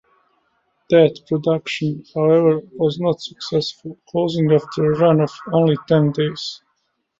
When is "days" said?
6.11-6.63